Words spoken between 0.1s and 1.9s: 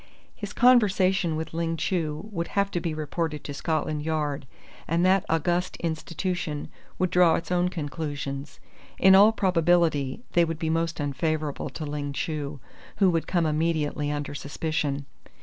His conversation with Ling